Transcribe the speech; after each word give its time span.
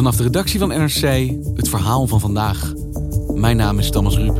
Vanaf 0.00 0.16
de 0.16 0.22
redactie 0.22 0.58
van 0.58 0.68
NRC 0.68 1.30
het 1.54 1.68
verhaal 1.68 2.06
van 2.06 2.20
vandaag. 2.20 2.72
Mijn 3.34 3.56
naam 3.56 3.78
is 3.78 3.90
Thomas 3.90 4.16
Ruip. 4.16 4.34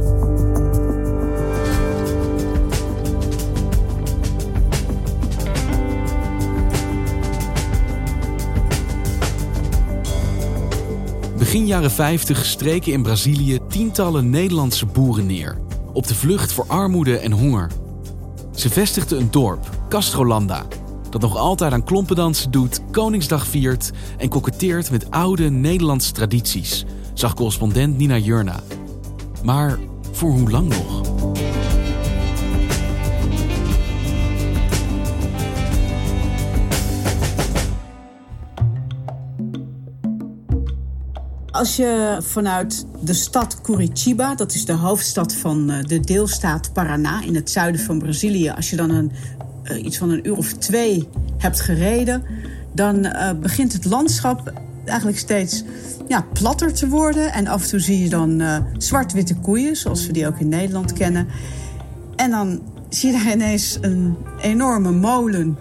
Begin 11.38 11.66
jaren 11.66 11.91
50 11.91 12.45
streken 12.45 12.92
in 12.92 13.02
Brazilië 13.02 13.58
tientallen 13.69 14.30
Nederlandse 14.30 14.86
boeren 14.86 15.27
neer. 15.27 15.58
Op 15.92 16.06
de 16.06 16.14
vlucht 16.14 16.52
voor 16.52 16.64
armoede 16.66 17.19
en 17.19 17.33
honger. 17.33 17.70
Ze 18.55 18.70
vestigden 18.70 19.19
een 19.19 19.30
dorp, 19.30 19.70
Castrolanda, 19.88 20.66
dat 21.11 21.20
nog 21.20 21.36
altijd 21.36 21.72
aan 21.72 21.84
klompendansen 21.84 22.50
doet, 22.50 22.80
Koningsdag 22.90 23.46
viert 23.46 23.90
en 24.18 24.28
koketteert 24.28 24.91
met 24.91 25.10
oude 25.10 25.50
Nederlandse 25.50 26.12
tradities, 26.12 26.84
zag 27.14 27.34
correspondent 27.34 27.98
Nina 27.98 28.16
Jurna. 28.16 28.60
Maar 29.44 29.78
voor 30.12 30.30
hoe 30.30 30.50
lang 30.50 30.69
nog? 30.69 31.00
Als 41.50 41.77
je 41.77 42.19
vanuit 42.20 42.86
de 43.00 43.14
stad 43.14 43.60
Curitiba, 43.60 44.34
dat 44.34 44.54
is 44.54 44.64
de 44.64 44.72
hoofdstad 44.72 45.34
van 45.34 45.70
eh, 45.70 45.84
de 45.84 46.00
deelstaat 46.00 46.72
Paraná 46.72 47.22
in 47.25 47.34
het 47.34 47.50
zuiden 47.50 47.80
van 47.80 47.98
Brazilië, 47.98 48.50
als 48.50 48.70
je 48.70 48.77
dan 48.77 48.91
een, 48.91 49.12
uh, 49.64 49.84
iets 49.84 49.98
van 49.98 50.10
een 50.10 50.28
uur 50.28 50.36
of 50.36 50.52
twee 50.52 51.08
hebt 51.38 51.60
gereden, 51.60 52.25
dan 52.81 53.06
uh, 53.06 53.31
begint 53.41 53.73
het 53.73 53.84
landschap 53.84 54.53
eigenlijk 54.84 55.19
steeds 55.19 55.62
ja, 56.09 56.27
platter 56.33 56.75
te 56.75 56.89
worden. 56.89 57.33
En 57.33 57.47
af 57.47 57.62
en 57.62 57.69
toe 57.69 57.81
zie 57.81 58.03
je 58.03 58.09
dan 58.09 58.42
zwart-witte 58.78 59.34
koeien, 59.34 59.77
zoals 59.77 60.06
we 60.06 60.12
die 60.12 60.27
ook 60.27 60.39
in 60.39 60.48
Nederland 60.48 60.92
kennen. 60.92 61.28
En 62.17 62.31
dan 62.31 62.61
zie 62.89 63.12
je 63.12 63.19
daar 63.19 63.33
ineens 63.33 63.78
een 63.81 64.17
enorme 64.41 64.91
molen 64.91 65.59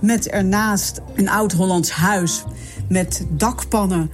met 0.00 0.28
ernaast 0.28 1.00
een 1.14 1.28
oud-Hollands 1.28 1.90
huis 1.90 2.44
met 2.88 3.26
dakpannen 3.30 4.10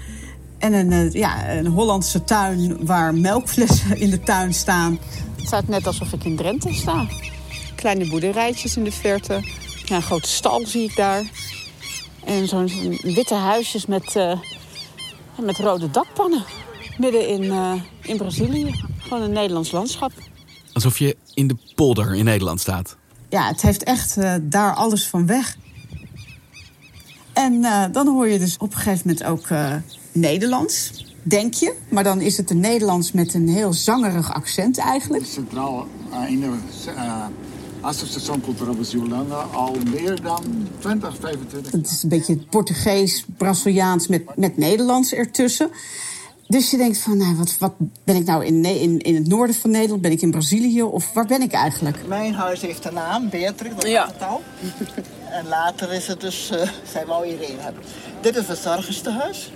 en 0.59 0.73
een, 0.73 0.93
eh, 0.93 1.13
ja, 1.13 1.51
een 1.51 1.67
Hollandse 1.67 2.25
tuin 2.25 2.87
waar 2.87 3.15
melkflessen 3.15 4.01
in 4.01 4.11
de 4.11 4.21
tuin 4.21 4.55
staan. 4.55 4.99
Het 5.37 5.47
staat 5.47 5.69
net 5.69 5.87
alsof 5.87 6.13
ik 6.13 6.25
in 6.25 6.37
Drenthe 6.37 6.75
sta. 6.75 7.07
Kleine 7.75 8.09
boerderijtjes 8.09 8.77
in 8.77 8.85
de 8.85 8.93
verte. 8.93 9.41
Ja, 9.85 9.97
een 9.97 10.03
grote 10.03 10.29
stal 10.29 10.67
zie 10.67 10.83
ik 10.83 10.97
daar. 10.97 11.23
En 12.25 12.49
zo'n 12.49 12.99
witte 13.03 13.35
huisjes 13.35 13.87
met, 13.87 14.17
uh, 14.17 14.33
met 15.41 15.59
rode 15.59 15.91
dakpannen. 15.91 16.45
Midden 16.99 17.29
in, 17.29 17.43
uh, 17.43 17.73
in 18.03 18.17
Brazilië. 18.17 18.75
Gewoon 18.99 19.23
een 19.23 19.33
Nederlands 19.33 19.71
landschap. 19.71 20.13
Alsof 20.73 20.99
je 20.99 21.17
in 21.35 21.47
de 21.47 21.57
polder 21.75 22.15
in 22.15 22.25
Nederland 22.25 22.61
staat. 22.61 22.97
Ja, 23.29 23.47
het 23.47 23.63
heeft 23.63 23.83
echt 23.83 24.17
uh, 24.17 24.35
daar 24.43 24.75
alles 24.75 25.07
van 25.07 25.27
weg. 25.27 25.57
En 27.33 27.61
dan 27.93 28.07
hoor 28.07 28.29
je 28.29 28.39
dus 28.39 28.57
op 28.59 28.73
een 28.73 28.81
gegeven 28.81 29.01
moment 29.05 29.25
ook 29.25 29.49
Nederlands, 30.13 31.05
denk 31.23 31.55
je. 31.55 31.75
Maar 31.89 32.05
dan 32.05 32.21
is 32.21 32.37
het 32.37 32.51
een 32.51 32.61
Nederlands 32.61 33.13
met 33.13 33.35
een 33.35 33.49
heel 33.49 33.73
zangerig 33.73 34.33
accent 34.35 34.79
eigenlijk. 34.79 35.25
Centraal 35.25 35.87
uh, 36.11 36.31
in 36.31 36.41
de 36.41 36.59
Associatie 37.83 38.41
Cultural 38.41 38.75
Brasilana 38.75 39.35
al 39.35 39.77
meer 39.93 40.23
dan 40.23 40.69
20, 40.79 41.17
25 41.21 41.73
Het 41.73 41.91
is 41.91 42.03
een 42.03 42.09
beetje 42.09 42.37
Portugees, 42.37 43.25
Braziliaans 43.37 44.09
met, 44.09 44.37
met 44.37 44.57
Nederlands 44.57 45.13
ertussen. 45.13 45.71
Dus 46.49 46.71
je 46.71 46.77
denkt 46.77 46.99
van, 46.99 47.17
nou, 47.17 47.37
wat, 47.37 47.57
wat 47.59 47.73
ben 48.05 48.17
ik 48.17 48.25
nou 48.25 48.45
in, 48.45 48.65
in, 48.65 48.99
in 48.99 49.15
het 49.15 49.27
noorden 49.29 49.57
van 49.57 49.71
Nederland? 49.71 50.03
Ben 50.03 50.11
ik 50.11 50.23
in 50.23 50.31
Brazilië 50.31 50.83
of 50.83 51.13
waar 51.13 51.27
ben 51.27 51.43
ik 51.43 51.53
eigenlijk? 51.53 52.07
Mijn 52.07 52.35
huis 52.35 52.61
heeft 52.61 52.85
een 52.85 52.95
naam, 52.95 53.31
Beatrix, 53.31 53.75
dat 53.75 53.87
ja. 53.87 54.07
het 54.07 54.23
al. 54.23 54.43
en 55.39 55.49
later 55.49 55.93
is 55.93 56.07
het 56.07 56.21
dus, 56.21 56.51
uh, 56.53 56.69
zij 56.93 57.07
wou 57.07 57.27
iedereen 57.27 57.59
hebben. 57.59 57.83
Dit 58.21 58.37
is 58.37 58.37
het 58.37 58.59
verzorgerstehuis. 58.59 59.53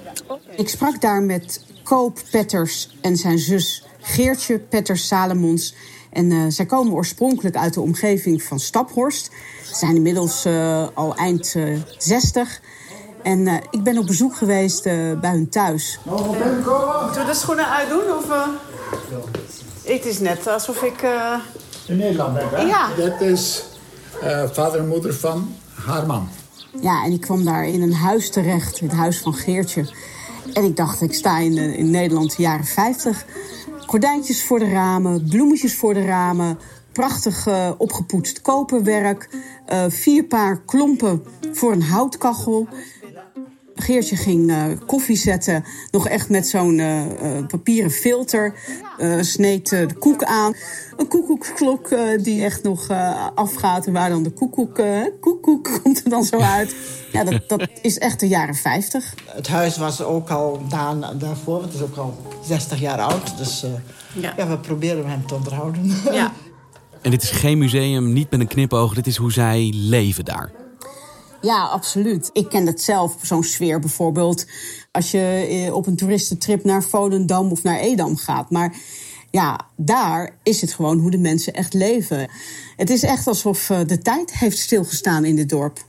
Ik 0.56 0.68
sprak 0.68 1.00
daar 1.00 1.22
met 1.22 1.64
Koop 1.82 2.22
Petters 2.30 2.88
en 3.00 3.16
zijn 3.16 3.38
zus 3.38 3.84
Geertje 4.00 4.58
Petters 4.58 5.06
Salomons. 5.06 5.74
En 6.16 6.30
uh, 6.30 6.44
zij 6.48 6.66
komen 6.66 6.92
oorspronkelijk 6.92 7.56
uit 7.56 7.74
de 7.74 7.80
omgeving 7.80 8.42
van 8.42 8.60
Staphorst. 8.60 9.30
Ze 9.62 9.74
zijn 9.74 9.96
inmiddels 9.96 10.46
uh, 10.46 10.86
al 10.94 11.16
eind 11.16 11.54
uh, 11.56 11.78
60. 11.98 12.60
En 13.22 13.38
uh, 13.38 13.54
ik 13.70 13.82
ben 13.82 13.98
op 13.98 14.06
bezoek 14.06 14.36
geweest 14.36 14.82
bij 15.20 15.30
hun 15.30 15.48
thuis. 15.48 15.98
Mogen 16.02 16.30
we 16.30 16.38
binnenkomen? 16.38 17.04
Moeten 17.04 17.20
we 17.20 17.26
de 17.26 17.34
schoenen 17.34 17.68
uitdoen? 17.68 18.02
Of, 18.16 18.26
Het 19.84 20.04
is 20.04 20.18
net 20.18 20.46
alsof 20.48 20.82
ik... 20.82 21.02
In 21.86 21.96
Nederland 21.96 22.34
ben 22.34 22.48
hè? 22.50 22.62
Ja. 22.62 22.88
Dat 22.96 23.20
is 23.20 23.64
vader 24.52 24.80
en 24.80 24.88
moeder 24.88 25.14
van 25.14 25.54
haar 25.84 26.06
man. 26.06 26.28
Ja, 26.80 27.04
en 27.04 27.12
ik 27.12 27.20
kwam 27.20 27.44
daar 27.44 27.64
in 27.64 27.82
een 27.82 27.94
huis 27.94 28.30
terecht, 28.30 28.80
het 28.80 28.92
huis 28.92 29.18
van 29.18 29.34
Geertje. 29.34 29.84
En 30.52 30.64
ik 30.64 30.76
dacht, 30.76 31.02
ik 31.02 31.14
sta 31.14 31.38
in, 31.38 31.56
in 31.56 31.90
Nederland 31.90 32.36
de 32.36 32.42
jaren 32.42 32.64
50. 32.64 33.24
Gordijntjes 33.86 34.44
voor 34.44 34.58
de 34.58 34.68
ramen, 34.68 35.28
bloemetjes 35.28 35.76
voor 35.76 35.94
de 35.94 36.04
ramen, 36.04 36.58
prachtig 36.92 37.46
uh, 37.46 37.70
opgepoetst 37.78 38.40
koperwerk, 38.40 39.28
uh, 39.72 39.84
vier 39.88 40.24
paar 40.24 40.60
klompen 40.60 41.24
voor 41.52 41.72
een 41.72 41.82
houtkachel. 41.82 42.68
Geertje 43.78 44.16
ging 44.16 44.50
uh, 44.50 44.64
koffie 44.86 45.16
zetten, 45.16 45.64
nog 45.90 46.08
echt 46.08 46.28
met 46.28 46.48
zo'n 46.48 46.82
papieren 47.48 47.90
filter. 47.90 48.54
sneed 49.20 49.68
de 49.68 49.94
koek 49.98 50.24
aan. 50.24 50.54
Een 50.96 51.08
koekoeksklok 51.08 51.88
die 52.22 52.44
echt 52.44 52.62
nog 52.62 52.90
afgaat. 53.34 53.86
En 53.86 53.92
waar 53.92 54.10
dan 54.10 54.22
de 54.22 54.30
koekoek, 54.30 54.80
koekoek 55.20 55.70
komt 55.82 56.04
er 56.04 56.10
dan 56.10 56.24
zo 56.24 56.38
uit. 56.38 56.74
Ja, 57.12 57.24
dat, 57.24 57.48
dat 57.48 57.68
is 57.82 57.98
echt 57.98 58.20
de 58.20 58.28
jaren 58.28 58.54
50. 58.54 59.14
Het 59.26 59.48
huis 59.48 59.76
was 59.76 60.02
ook 60.02 60.30
al 60.30 60.60
daar, 60.68 61.18
daarvoor, 61.18 61.62
het 61.62 61.74
is 61.74 61.82
ook 61.82 61.96
al 61.96 62.18
60 62.44 62.80
jaar 62.80 63.00
oud. 63.00 63.38
Dus 63.38 63.64
ja. 64.12 64.34
ja. 64.36 64.48
we 64.48 64.58
proberen 64.58 65.08
hem 65.08 65.26
te 65.26 65.34
onderhouden. 65.34 65.94
Ja. 66.12 66.32
En 67.06 67.12
dit 67.12 67.22
is 67.22 67.30
geen 67.30 67.58
museum, 67.58 68.12
niet 68.12 68.30
met 68.30 68.40
een 68.40 68.46
knipoog. 68.46 68.94
Dit 68.94 69.06
is 69.06 69.16
hoe 69.16 69.32
zij 69.32 69.72
leven 69.74 70.24
daar. 70.24 70.50
Ja, 71.40 71.64
absoluut. 71.64 72.30
Ik 72.32 72.48
ken 72.48 72.64
dat 72.64 72.80
zelf, 72.80 73.16
zo'n 73.22 73.42
sfeer 73.42 73.80
bijvoorbeeld. 73.80 74.46
Als 74.92 75.10
je 75.10 75.70
op 75.72 75.86
een 75.86 75.96
toeristentrip 75.96 76.64
naar 76.64 76.82
Volendam 76.82 77.50
of 77.50 77.62
naar 77.62 77.78
Edam 77.78 78.16
gaat. 78.16 78.50
Maar 78.50 78.76
ja, 79.30 79.60
daar 79.76 80.38
is 80.42 80.60
het 80.60 80.72
gewoon 80.72 80.98
hoe 80.98 81.10
de 81.10 81.18
mensen 81.18 81.52
echt 81.52 81.74
leven. 81.74 82.30
Het 82.76 82.90
is 82.90 83.02
echt 83.02 83.26
alsof 83.26 83.66
de 83.86 83.98
tijd 83.98 84.38
heeft 84.38 84.58
stilgestaan 84.58 85.24
in 85.24 85.36
dit 85.36 85.48
dorp. 85.48 85.84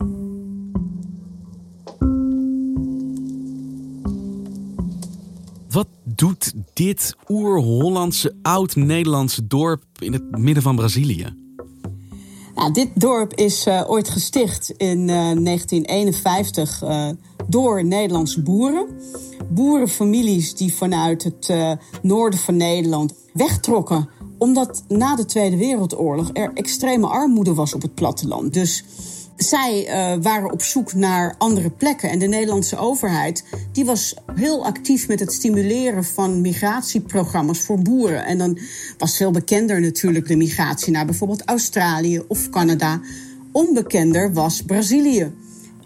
Wat 5.70 5.88
doet 6.04 6.54
dit 6.74 7.16
oer-Hollandse, 7.30 8.36
oud-Nederlandse 8.42 9.48
dorp 9.48 9.84
in 10.00 10.14
het 10.14 10.38
midden 10.38 10.64
van 10.64 10.76
Brazilië? 10.76 11.47
Nou, 12.58 12.72
dit 12.72 12.90
dorp 12.94 13.34
is 13.34 13.68
uh, 13.68 13.84
ooit 13.88 14.10
gesticht 14.10 14.70
in 14.70 15.00
uh, 15.00 15.08
1951 15.08 16.84
uh, 16.84 17.10
door 17.48 17.86
Nederlandse 17.86 18.42
boeren. 18.42 18.88
Boerenfamilies 19.50 20.56
die 20.56 20.74
vanuit 20.74 21.24
het 21.24 21.54
noorden 22.02 22.40
van 22.40 22.58
Nederland 22.58 23.14
wegtrokken. 23.34 24.10
Omdat 24.38 24.84
na 24.88 25.16
de 25.16 25.26
Tweede 25.26 25.58
Wereldoorlog 25.58 26.30
er 26.34 26.52
extreme 26.54 27.08
armoede 27.08 27.54
was 27.54 27.74
op 27.74 27.82
het 27.82 27.96
platteland. 27.96 28.54
Dus 28.54 28.84
zij 29.38 29.88
uh, 29.88 30.24
waren 30.24 30.52
op 30.52 30.62
zoek 30.62 30.94
naar 30.94 31.36
andere 31.38 31.70
plekken. 31.70 32.10
En 32.10 32.20
de 32.20 32.28
Nederlandse 32.28 32.78
overheid 32.78 33.44
die 33.72 33.86
was 33.86 34.16
heel 34.36 34.66
actief 34.66 35.08
met 35.08 35.20
het 35.20 35.34
stimuleren 35.34 36.04
van 36.04 36.42
migratieprogramma's 36.42 37.60
voor 37.60 37.82
boeren. 37.82 38.26
En 38.26 38.38
dan 38.38 38.60
was 38.98 39.18
veel 39.18 39.32
bekender 39.32 39.82
natuurlijk 39.82 40.28
de 40.28 40.36
migratie 40.36 40.92
naar 40.92 41.06
bijvoorbeeld 41.06 41.46
Australië 41.46 42.22
of 42.28 42.50
Canada 42.50 43.02
onbekender 43.52 44.34
was 44.34 44.62
Brazilië. 44.62 45.32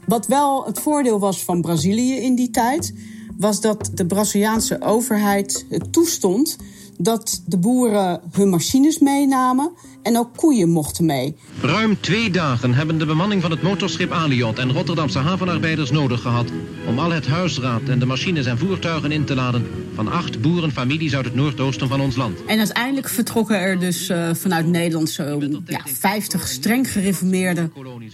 Wat 0.05 0.27
wel 0.27 0.65
het 0.65 0.79
voordeel 0.79 1.19
was 1.19 1.43
van 1.43 1.61
Brazilië 1.61 2.15
in 2.15 2.35
die 2.35 2.49
tijd, 2.49 2.93
was 3.37 3.61
dat 3.61 3.91
de 3.93 4.05
Braziliaanse 4.05 4.81
overheid 4.81 5.65
het 5.69 5.93
toestond 5.93 6.57
dat 7.03 7.43
de 7.45 7.57
boeren 7.57 8.21
hun 8.31 8.49
machines 8.49 8.99
meenamen 8.99 9.71
en 10.03 10.17
ook 10.17 10.35
koeien 10.35 10.69
mochten 10.69 11.05
mee. 11.05 11.35
Ruim 11.61 11.99
twee 11.99 12.31
dagen 12.31 12.73
hebben 12.73 12.97
de 12.97 13.05
bemanning 13.05 13.41
van 13.41 13.51
het 13.51 13.61
motorschip 13.61 14.11
Aliot 14.11 14.59
en 14.59 14.73
Rotterdamse 14.73 15.19
havenarbeiders 15.19 15.91
nodig 15.91 16.21
gehad 16.21 16.49
om 16.87 16.99
al 16.99 17.11
het 17.11 17.27
huisraad 17.27 17.81
en 17.87 17.99
de 17.99 18.05
machines 18.05 18.45
en 18.45 18.57
voertuigen 18.57 19.11
in 19.11 19.25
te 19.25 19.35
laden 19.35 19.67
van 19.95 20.07
acht 20.07 20.41
boerenfamilies 20.41 21.15
uit 21.15 21.25
het 21.25 21.35
noordoosten 21.35 21.87
van 21.87 22.01
ons 22.01 22.15
land. 22.15 22.45
En 22.45 22.57
uiteindelijk 22.57 23.09
vertrokken 23.09 23.59
er 23.59 23.79
dus 23.79 24.09
uh, 24.09 24.29
vanuit 24.33 24.65
Nederland 24.65 25.09
zo'n 25.09 25.63
ja, 25.65 25.81
50 25.85 26.47
streng 26.47 26.91
gereformeerde 26.91 27.69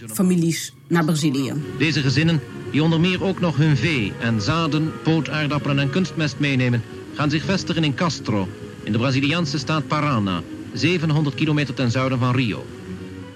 families 0.06 0.74
naar 0.88 1.04
Brazilië. 1.04 1.52
Deze 1.78 2.00
gezinnen, 2.00 2.40
die 2.70 2.82
onder 2.82 3.00
meer 3.00 3.24
ook 3.24 3.40
nog 3.40 3.56
hun 3.56 3.76
vee 3.76 4.12
en 4.20 4.42
zaden, 4.42 4.92
pootaardappelen 5.02 5.78
en 5.78 5.90
kunstmest 5.90 6.38
meenemen, 6.38 6.82
gaan 7.14 7.30
zich 7.30 7.44
vestigen 7.44 7.84
in 7.84 7.94
Castro, 7.94 8.48
in 8.88 8.94
de 8.94 9.00
Braziliaanse 9.00 9.58
staat 9.58 9.86
Parana, 9.86 10.42
700 10.72 11.34
kilometer 11.34 11.74
ten 11.74 11.90
zuiden 11.90 12.18
van 12.18 12.34
Rio. 12.34 12.64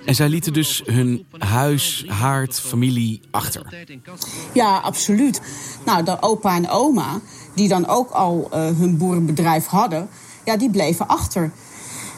En 0.04 0.14
zij 0.14 0.28
lieten 0.28 0.52
dus 0.52 0.82
hun 0.84 1.26
huis, 1.38 2.04
haard, 2.06 2.60
familie 2.60 3.20
achter. 3.30 3.86
Ja, 4.52 4.78
absoluut. 4.78 5.40
Nou, 5.84 6.04
de 6.04 6.22
opa 6.22 6.56
en 6.56 6.68
oma, 6.68 7.20
die 7.54 7.68
dan 7.68 7.86
ook 7.86 8.10
al 8.10 8.50
uh, 8.54 8.66
hun 8.78 8.96
boerenbedrijf 8.96 9.66
hadden, 9.66 10.08
ja, 10.44 10.56
die 10.56 10.70
bleven 10.70 11.06
achter. 11.06 11.52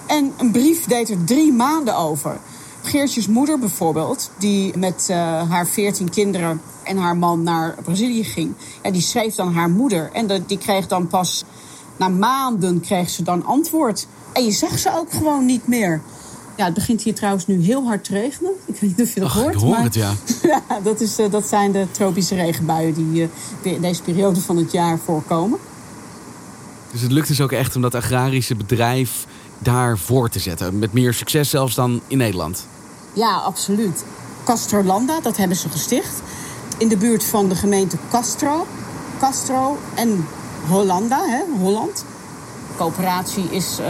En 0.07 0.33
een 0.39 0.51
brief 0.51 0.85
deed 0.85 1.11
er 1.11 1.25
drie 1.25 1.53
maanden 1.53 1.97
over. 1.97 2.41
Geertjes 2.83 3.27
moeder 3.27 3.59
bijvoorbeeld, 3.59 4.31
die 4.39 4.79
met 4.79 5.09
uh, 5.11 5.17
haar 5.51 5.67
veertien 5.67 6.11
kinderen 6.11 6.61
en 6.85 6.97
haar 6.97 7.17
man 7.17 7.43
naar 7.43 7.77
Brazilië 7.85 8.25
ging, 8.25 8.55
ja, 8.83 8.91
die 8.91 9.03
schreef 9.03 9.35
dan 9.35 9.55
haar 9.55 9.71
moeder. 9.71 10.11
En 10.13 10.27
de, 10.27 10.47
die 10.47 10.59
kreeg 10.59 10.87
dan 10.87 11.07
pas 11.07 11.45
na 11.97 12.09
maanden 12.09 12.81
kreeg 12.81 13.11
ze 13.11 13.23
dan 13.23 13.45
antwoord. 13.45 14.07
En 14.33 14.45
je 14.45 14.51
zag 14.51 14.79
ze 14.79 14.91
ook 14.97 15.13
gewoon 15.13 15.45
niet 15.45 15.67
meer. 15.67 16.01
Ja, 16.57 16.65
het 16.65 16.75
begint 16.75 17.03
hier 17.03 17.15
trouwens 17.15 17.47
nu 17.47 17.63
heel 17.63 17.85
hard 17.85 18.05
te 18.05 18.13
regenen. 18.13 18.53
Ik 18.65 18.81
weet 18.81 18.97
niet 18.97 19.07
of 19.07 19.15
je 19.15 19.21
dat 19.21 19.29
Ach, 19.29 19.35
hoort. 19.35 19.55
Ik 19.55 19.61
hoor 19.61 19.77
het, 19.77 19.95
ja. 19.95 20.13
ja 20.43 20.63
dat, 20.83 21.01
is, 21.01 21.19
uh, 21.19 21.31
dat 21.31 21.47
zijn 21.47 21.73
de 21.73 21.87
tropische 21.91 22.35
regenbuien 22.35 22.95
die 22.95 23.29
uh, 23.63 23.81
deze 23.81 24.03
periode 24.03 24.41
van 24.41 24.57
het 24.57 24.73
jaar 24.73 24.99
voorkomen. 24.99 25.59
Dus 26.93 27.01
het 27.01 27.13
lukt 27.13 27.29
dus 27.29 27.41
ook 27.41 27.53
echt 27.53 27.77
om 27.77 27.83
dat 27.83 27.95
agrarische 27.95 28.55
bedrijf 28.55 29.27
daar 29.59 29.99
voor 29.99 30.29
te 30.29 30.39
zetten. 30.39 30.79
Met 30.79 30.93
meer 30.93 31.15
succes 31.15 31.51
zelfs 31.51 31.75
dan 31.75 32.01
in 32.07 32.19
Nederland. 32.19 32.67
Ja, 33.13 33.37
absoluut. 33.37 34.05
Castrolanda, 34.45 35.21
dat 35.21 35.37
hebben 35.37 35.57
ze 35.57 35.69
gesticht. 35.69 36.23
In 36.79 36.89
de 36.89 36.97
buurt 36.97 37.25
van 37.25 37.49
de 37.49 37.55
gemeente 37.55 37.97
Castro. 38.11 38.67
Castro 39.19 39.79
en 39.95 40.27
Hollanda, 40.69 41.25
hè, 41.27 41.43
Holland. 41.61 42.05
De 42.69 42.77
coöperatie 42.77 43.45
is 43.51 43.79
uh, 43.81 43.87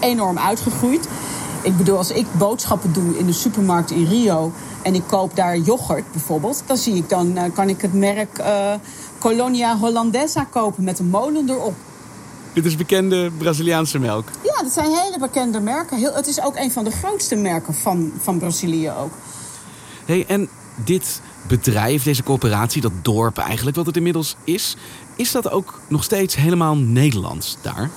enorm 0.00 0.38
uitgegroeid. 0.38 1.08
Ik 1.62 1.76
bedoel, 1.76 1.96
als 1.96 2.10
ik 2.10 2.26
boodschappen 2.38 2.92
doe 2.92 3.18
in 3.18 3.26
de 3.26 3.32
supermarkt 3.32 3.90
in 3.90 4.04
Rio 4.04 4.52
en 4.82 4.94
ik 4.94 5.02
koop 5.06 5.36
daar 5.36 5.58
yoghurt 5.58 6.12
bijvoorbeeld, 6.12 6.62
dan 6.66 6.76
zie 6.76 6.94
ik 6.94 7.08
dan 7.08 7.38
uh, 7.38 7.42
kan 7.54 7.68
ik 7.68 7.80
het 7.80 7.94
merk 7.94 8.38
uh, 8.38 8.74
Colonia 9.18 9.76
Hollandesa 9.76 10.44
kopen 10.44 10.84
met 10.84 10.98
een 10.98 11.08
molen 11.08 11.48
erop. 11.48 11.74
Dit 12.52 12.64
is 12.64 12.76
bekende 12.76 13.30
Braziliaanse 13.38 13.98
melk. 13.98 14.28
Ja, 14.42 14.62
dat 14.62 14.72
zijn 14.72 14.86
hele 14.86 15.18
bekende 15.18 15.60
merken. 15.60 15.98
Heel, 15.98 16.14
het 16.14 16.26
is 16.26 16.42
ook 16.42 16.56
een 16.56 16.72
van 16.72 16.84
de 16.84 16.90
grootste 16.90 17.36
merken 17.36 17.74
van, 17.74 18.12
van 18.22 18.38
Brazilië 18.38 18.90
ook. 18.90 19.12
Hey, 20.04 20.24
en 20.28 20.48
dit 20.74 21.20
bedrijf, 21.48 22.02
deze 22.02 22.22
coöperatie, 22.22 22.82
dat 22.82 22.92
dorp 23.02 23.38
eigenlijk, 23.38 23.76
wat 23.76 23.86
het 23.86 23.96
inmiddels 23.96 24.36
is, 24.44 24.76
is 25.16 25.32
dat 25.32 25.50
ook 25.50 25.80
nog 25.88 26.04
steeds 26.04 26.36
helemaal 26.36 26.76
Nederlands 26.76 27.56
daar? 27.62 27.90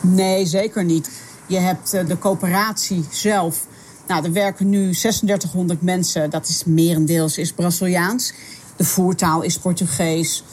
Nee, 0.00 0.46
zeker 0.46 0.84
niet. 0.84 1.10
Je 1.46 1.58
hebt 1.58 1.90
de 1.90 2.18
coöperatie 2.18 3.04
zelf. 3.10 3.66
Nou, 4.06 4.24
er 4.24 4.32
werken 4.32 4.68
nu 4.68 4.92
3600 4.92 5.82
mensen. 5.82 6.30
Dat 6.30 6.48
is 6.48 6.64
merendeels 6.64 7.38
is 7.38 7.52
Braziliaans. 7.52 8.32
De 8.76 8.84
voertaal 8.84 9.42
is 9.42 9.58
Portugees. 9.58 10.44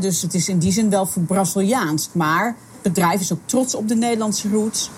Dus 0.00 0.22
het 0.22 0.34
is 0.34 0.48
in 0.48 0.58
die 0.58 0.72
zin 0.72 0.90
wel 0.90 1.06
voor 1.06 1.22
Braziliaans. 1.22 2.08
Maar 2.12 2.56
het 2.82 2.82
bedrijf 2.82 3.20
is 3.20 3.32
ook 3.32 3.40
trots 3.44 3.74
op 3.74 3.88
de 3.88 3.94
Nederlandse 3.94 4.48
roots. 4.48 4.90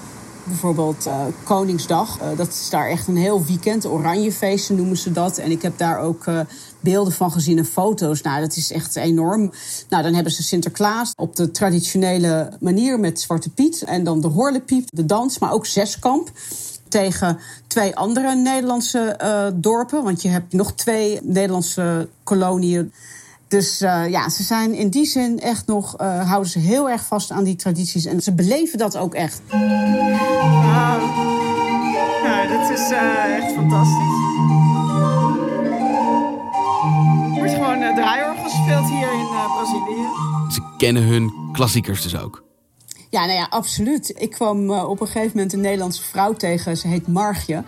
Bijvoorbeeld 0.50 1.06
uh, 1.06 1.20
Koningsdag. 1.44 2.18
Uh, 2.22 2.36
dat 2.36 2.48
is 2.48 2.70
daar 2.70 2.88
echt 2.88 3.08
een 3.08 3.16
heel 3.16 3.44
weekend. 3.44 3.86
Oranjefeesten 3.86 4.76
noemen 4.76 4.96
ze 4.96 5.12
dat. 5.12 5.38
En 5.38 5.50
ik 5.50 5.62
heb 5.62 5.78
daar 5.78 5.98
ook 5.98 6.26
uh, 6.26 6.40
beelden 6.80 7.12
van 7.12 7.32
gezien 7.32 7.58
en 7.58 7.64
foto's. 7.64 8.22
Nou, 8.22 8.40
dat 8.40 8.56
is 8.56 8.72
echt 8.72 8.96
enorm. 8.96 9.52
Nou, 9.88 10.02
dan 10.02 10.14
hebben 10.14 10.32
ze 10.32 10.42
Sinterklaas 10.42 11.12
op 11.16 11.36
de 11.36 11.50
traditionele 11.50 12.52
manier 12.60 13.00
met 13.00 13.20
Zwarte 13.20 13.50
Piet. 13.50 13.82
En 13.82 14.04
dan 14.04 14.20
de 14.20 14.28
Horlepiep, 14.28 14.88
de 14.92 15.06
dans, 15.06 15.38
maar 15.38 15.52
ook 15.52 15.66
Zeskamp. 15.66 16.30
Tegen 16.88 17.38
twee 17.66 17.96
andere 17.96 18.34
Nederlandse 18.34 19.16
dorpen. 19.54 20.04
Want 20.04 20.22
je 20.22 20.28
hebt 20.28 20.52
nog 20.52 20.72
twee 20.72 21.18
Nederlandse 21.22 22.08
koloniën. 22.22 22.92
Dus 23.50 23.82
uh, 23.82 24.08
ja, 24.08 24.28
ze 24.28 24.42
zijn 24.42 24.74
in 24.74 24.88
die 24.88 25.06
zin 25.06 25.40
echt 25.40 25.66
nog, 25.66 26.00
uh, 26.00 26.28
houden 26.28 26.50
ze 26.50 26.58
heel 26.58 26.90
erg 26.90 27.04
vast 27.04 27.30
aan 27.30 27.44
die 27.44 27.56
tradities. 27.56 28.04
En 28.04 28.22
ze 28.22 28.32
beleven 28.32 28.78
dat 28.78 28.96
ook 28.96 29.14
echt. 29.14 29.40
Wauw. 29.48 30.98
Nou, 32.22 32.48
dat 32.48 32.70
is 32.70 32.90
uh, 32.90 33.36
echt 33.36 33.52
fantastisch. 33.52 33.96
Er 37.24 37.38
wordt 37.38 37.52
gewoon 37.52 37.82
uh, 37.82 37.94
draaiorgel 37.94 38.44
gespeeld 38.44 38.88
hier 38.88 39.12
in 39.12 39.26
Brazilië. 39.26 40.06
Ze 40.52 40.60
kennen 40.76 41.02
hun 41.02 41.32
klassiekers 41.52 42.02
dus 42.02 42.18
ook. 42.18 42.44
Ja, 43.08 43.24
nou 43.24 43.38
ja, 43.38 43.46
absoluut. 43.50 44.12
Ik 44.16 44.30
kwam 44.30 44.70
op 44.70 45.00
een 45.00 45.06
gegeven 45.06 45.30
moment 45.34 45.52
een 45.52 45.60
Nederlandse 45.60 46.02
vrouw 46.02 46.32
tegen. 46.32 46.76
Ze 46.76 46.88
heet 46.88 47.06
Margje. 47.06 47.64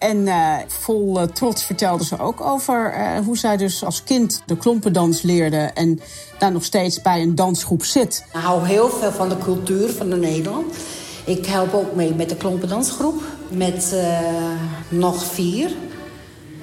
En 0.00 0.16
uh, 0.16 0.56
vol 0.66 1.20
uh, 1.20 1.26
trots 1.26 1.64
vertelde 1.64 2.04
ze 2.04 2.18
ook 2.18 2.40
over 2.40 2.94
uh, 2.98 3.18
hoe 3.24 3.38
zij 3.38 3.56
dus 3.56 3.84
als 3.84 4.02
kind 4.02 4.42
de 4.46 4.56
klompendans 4.56 5.22
leerde 5.22 5.56
en 5.56 6.00
daar 6.38 6.52
nog 6.52 6.64
steeds 6.64 7.02
bij 7.02 7.22
een 7.22 7.34
dansgroep 7.34 7.84
zit. 7.84 8.24
Ik 8.32 8.40
hou 8.40 8.66
heel 8.66 8.88
veel 8.88 9.12
van 9.12 9.28
de 9.28 9.38
cultuur 9.38 9.88
van 9.88 10.10
de 10.10 10.16
Nederland. 10.16 10.74
Ik 11.24 11.46
help 11.46 11.74
ook 11.74 11.94
mee 11.94 12.14
met 12.14 12.28
de 12.28 12.36
klompendansgroep 12.36 13.22
met 13.48 13.94
nog 14.88 15.24
vier. 15.24 15.70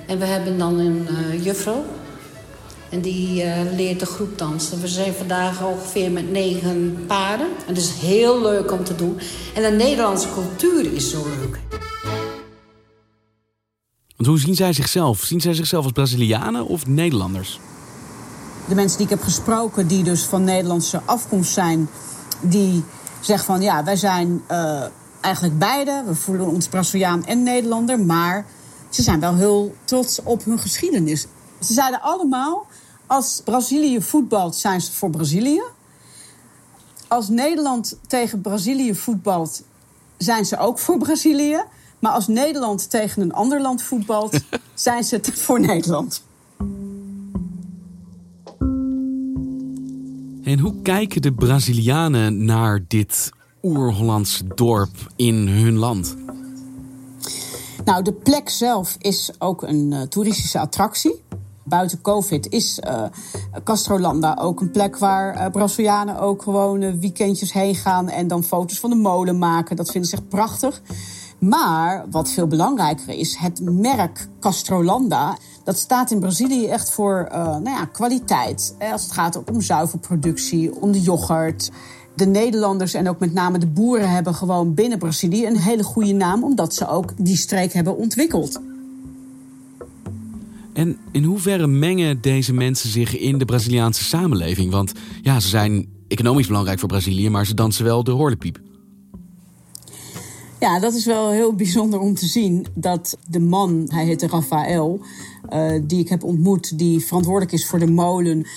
En 0.05 0.19
we 0.19 0.25
hebben 0.25 0.57
dan 0.57 0.79
een 0.79 1.07
juffrouw. 1.41 1.83
En 2.89 3.01
die 3.01 3.43
leert 3.75 3.99
de 3.99 4.05
groep 4.05 4.37
dansen. 4.37 4.81
We 4.81 4.87
zijn 4.87 5.13
vandaag 5.13 5.65
ongeveer 5.65 6.11
met 6.11 6.31
negen 6.31 7.03
paren. 7.07 7.47
En 7.67 7.75
het 7.75 7.77
is 7.77 7.91
heel 7.91 8.41
leuk 8.41 8.71
om 8.71 8.83
te 8.83 8.95
doen. 8.95 9.19
En 9.55 9.61
de 9.61 9.83
Nederlandse 9.83 10.27
cultuur 10.33 10.93
is 10.93 11.09
zo 11.09 11.25
leuk. 11.39 11.59
Hoe 14.27 14.39
zien 14.39 14.55
zij 14.55 14.73
zichzelf? 14.73 15.23
Zien 15.23 15.41
zij 15.41 15.53
zichzelf 15.53 15.83
als 15.83 15.93
Brazilianen 15.93 16.65
of 16.65 16.87
Nederlanders? 16.87 17.59
De 18.67 18.75
mensen 18.75 18.97
die 18.97 19.05
ik 19.05 19.11
heb 19.13 19.23
gesproken, 19.23 19.87
die 19.87 20.03
dus 20.03 20.23
van 20.23 20.43
Nederlandse 20.43 21.01
afkomst 21.05 21.53
zijn, 21.53 21.89
die 22.41 22.83
zeggen 23.19 23.45
van 23.45 23.61
ja, 23.61 23.83
wij 23.83 23.95
zijn 23.95 24.41
uh, 24.51 24.83
eigenlijk 25.21 25.59
beide. 25.59 26.03
We 26.07 26.15
voelen 26.15 26.47
ons 26.47 26.67
Braziliaan 26.67 27.25
en 27.25 27.43
Nederlander, 27.43 27.99
maar 27.99 28.45
ze 28.89 29.01
zijn 29.01 29.19
wel 29.19 29.35
heel 29.35 29.75
trots 29.83 30.23
op 30.23 30.45
hun 30.45 30.59
geschiedenis. 30.59 31.21
Ze 31.59 31.73
zeiden 31.73 32.01
allemaal: 32.01 32.65
als 33.05 33.41
Brazilië 33.45 34.01
voetbalt, 34.01 34.55
zijn 34.55 34.81
ze 34.81 34.91
voor 34.91 35.09
Brazilië. 35.09 35.61
Als 37.07 37.29
Nederland 37.29 37.97
tegen 38.07 38.41
Brazilië 38.41 38.95
voetbalt, 38.95 39.63
zijn 40.17 40.45
ze 40.45 40.57
ook 40.57 40.79
voor 40.79 40.97
Brazilië. 40.97 41.63
Maar 41.99 42.11
als 42.11 42.27
Nederland 42.27 42.89
tegen 42.89 43.21
een 43.21 43.33
ander 43.33 43.61
land 43.61 43.81
voetbalt, 43.81 44.39
zijn 44.73 45.03
ze 45.03 45.15
het 45.15 45.31
voor 45.33 45.59
Nederland. 45.59 46.25
En 50.43 50.59
hoe 50.59 50.81
kijken 50.81 51.21
de 51.21 51.33
Brazilianen 51.33 52.45
naar 52.45 52.83
dit 52.87 53.29
oer-Hollandse 53.63 54.47
dorp 54.55 55.11
in 55.15 55.47
hun 55.47 55.77
land? 55.77 56.15
Nou, 57.85 58.03
de 58.03 58.13
plek 58.13 58.49
zelf 58.49 58.95
is 58.99 59.31
ook 59.39 59.63
een 59.63 59.91
uh, 59.91 60.01
toeristische 60.01 60.59
attractie. 60.59 61.23
Buiten 61.63 62.01
COVID 62.01 62.49
is 62.49 62.79
uh, 62.87 63.03
Castrolanda 63.63 64.37
ook 64.41 64.61
een 64.61 64.71
plek 64.71 64.97
waar 64.97 65.35
uh, 65.35 65.45
Brazilianen 65.51 66.19
ook 66.19 66.41
gewoon 66.41 66.99
weekendjes 66.99 67.53
heen 67.53 67.75
gaan 67.75 68.09
en 68.09 68.27
dan 68.27 68.43
foto's 68.43 68.79
van 68.79 68.89
de 68.89 68.95
molen 68.95 69.37
maken. 69.37 69.75
Dat 69.75 69.91
vinden 69.91 70.09
ze 70.09 70.15
echt 70.15 70.29
prachtig. 70.29 70.81
Maar 71.39 72.05
wat 72.11 72.31
veel 72.31 72.47
belangrijker 72.47 73.09
is, 73.09 73.35
het 73.35 73.61
merk 73.61 74.27
Castrolanda. 74.39 75.37
Dat 75.63 75.77
staat 75.77 76.11
in 76.11 76.19
Brazilië 76.19 76.67
echt 76.67 76.91
voor 76.91 77.27
uh, 77.31 77.37
nou 77.37 77.69
ja, 77.69 77.85
kwaliteit. 77.85 78.75
Als 78.91 79.03
het 79.03 79.11
gaat 79.11 79.43
om 79.51 79.61
zuivelproductie, 79.61 80.75
om 80.81 80.91
de 80.91 81.01
yoghurt. 81.01 81.71
De 82.15 82.25
Nederlanders 82.25 82.93
en 82.93 83.09
ook 83.09 83.19
met 83.19 83.33
name 83.33 83.57
de 83.57 83.67
boeren 83.67 84.09
hebben 84.09 84.35
gewoon 84.35 84.73
binnen 84.73 84.97
Brazilië 84.97 85.45
een 85.45 85.57
hele 85.57 85.83
goede 85.83 86.13
naam, 86.13 86.43
omdat 86.43 86.73
ze 86.73 86.87
ook 86.87 87.13
die 87.17 87.37
streek 87.37 87.73
hebben 87.73 87.97
ontwikkeld. 87.97 88.61
En 90.73 90.97
in 91.11 91.23
hoeverre 91.23 91.67
mengen 91.67 92.21
deze 92.21 92.53
mensen 92.53 92.89
zich 92.89 93.17
in 93.17 93.37
de 93.37 93.45
Braziliaanse 93.45 94.03
samenleving? 94.03 94.71
Want 94.71 94.91
ja, 95.21 95.39
ze 95.39 95.47
zijn 95.47 95.87
economisch 96.07 96.47
belangrijk 96.47 96.79
voor 96.79 96.89
Brazilië, 96.89 97.29
maar 97.29 97.45
ze 97.45 97.53
dansen 97.53 97.83
wel 97.83 98.03
de 98.03 98.11
horlepiep. 98.11 98.59
Ja, 100.59 100.79
dat 100.79 100.93
is 100.93 101.05
wel 101.05 101.31
heel 101.31 101.53
bijzonder 101.53 101.99
om 101.99 102.13
te 102.13 102.25
zien 102.25 102.65
dat 102.73 103.17
de 103.27 103.39
man, 103.39 103.85
hij 103.89 104.05
heette 104.05 104.27
Rafael, 104.27 104.99
uh, 105.53 105.81
die 105.83 105.99
ik 105.99 106.09
heb 106.09 106.23
ontmoet, 106.23 106.77
die 106.77 107.05
verantwoordelijk 107.05 107.51
is 107.51 107.67
voor 107.67 107.79
de 107.79 107.91
molen, 107.91 108.47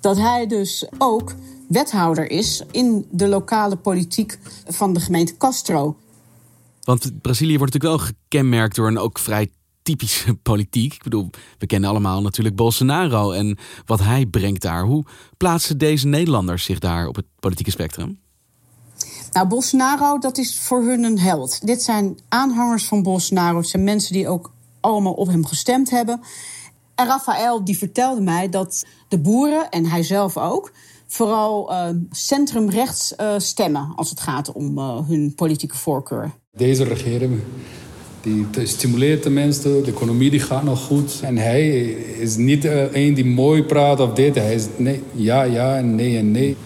dat 0.00 0.16
hij 0.16 0.46
dus 0.46 0.86
ook 0.98 1.34
wethouder 1.68 2.30
is 2.30 2.62
in 2.70 3.06
de 3.10 3.28
lokale 3.28 3.76
politiek 3.76 4.38
van 4.66 4.92
de 4.92 5.00
gemeente 5.00 5.36
Castro. 5.36 5.96
Want 6.82 7.20
Brazilië 7.20 7.58
wordt 7.58 7.72
natuurlijk 7.72 8.00
wel 8.00 8.14
gekenmerkt 8.14 8.76
door 8.76 8.86
een 8.86 8.98
ook 8.98 9.18
vrij 9.18 9.50
typische 9.82 10.34
politiek. 10.50 10.94
Ik 10.94 11.02
bedoel, 11.02 11.30
we 11.58 11.66
kennen 11.66 11.90
allemaal 11.90 12.22
natuurlijk 12.22 12.56
Bolsonaro 12.56 13.30
en 13.30 13.58
wat 13.86 14.00
hij 14.00 14.26
brengt 14.26 14.62
daar. 14.62 14.84
Hoe 14.84 15.04
plaatsen 15.36 15.78
deze 15.78 16.06
Nederlanders 16.06 16.64
zich 16.64 16.78
daar 16.78 17.06
op 17.06 17.16
het 17.16 17.26
politieke 17.40 17.70
spectrum? 17.70 18.21
Nou, 19.32 19.48
Bolsonaro, 19.48 20.18
dat 20.18 20.38
is 20.38 20.58
voor 20.58 20.82
hun 20.82 21.04
een 21.04 21.18
held. 21.18 21.66
Dit 21.66 21.82
zijn 21.82 22.18
aanhangers 22.28 22.84
van 22.84 23.02
Bolsonaro. 23.02 23.58
Het 23.58 23.68
zijn 23.68 23.84
mensen 23.84 24.12
die 24.12 24.28
ook 24.28 24.52
allemaal 24.80 25.12
op 25.12 25.26
hem 25.26 25.46
gestemd 25.46 25.90
hebben. 25.90 26.20
En 26.94 27.06
Rafael 27.06 27.64
die 27.64 27.78
vertelde 27.78 28.20
mij 28.20 28.48
dat 28.48 28.84
de 29.08 29.18
boeren, 29.18 29.70
en 29.70 29.86
hij 29.86 30.02
zelf 30.02 30.36
ook, 30.36 30.72
vooral 31.06 31.72
uh, 31.72 31.88
centrumrechts 32.10 33.14
uh, 33.20 33.34
stemmen 33.36 33.92
als 33.96 34.10
het 34.10 34.20
gaat 34.20 34.52
om 34.52 34.78
uh, 34.78 35.08
hun 35.08 35.34
politieke 35.34 35.76
voorkeur. 35.76 36.30
Deze 36.50 36.84
regering 36.84 37.40
die 38.20 38.46
stimuleert 38.66 39.22
de 39.22 39.30
mensen, 39.30 39.84
de 39.84 39.90
economie 39.90 40.30
die 40.30 40.40
gaat 40.40 40.62
nog 40.62 40.84
goed. 40.84 41.20
En 41.22 41.36
hij 41.36 41.68
is 42.18 42.36
niet 42.36 42.64
een 42.92 43.14
die 43.14 43.24
mooi 43.24 43.64
praat 43.64 44.00
of 44.00 44.12
dit. 44.12 44.34
Hij 44.34 44.54
is 44.54 44.66
nee, 44.76 45.02
ja, 45.12 45.42
ja 45.42 45.76
en 45.76 45.94
nee 45.94 46.18
en 46.18 46.30
nee. 46.30 46.56